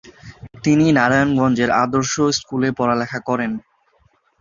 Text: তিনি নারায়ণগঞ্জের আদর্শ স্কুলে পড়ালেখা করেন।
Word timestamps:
তিনি 0.63 0.85
নারায়ণগঞ্জের 0.97 1.69
আদর্শ 1.83 2.13
স্কুলে 2.37 2.69
পড়ালেখা 2.77 3.19
করেন। 3.29 3.51